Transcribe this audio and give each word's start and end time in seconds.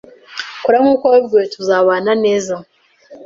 Kora 0.63 0.77
nkuko 0.83 1.03
wabibwiwe 1.05 1.45
tuzabana 1.53 2.11
neza. 2.25 2.55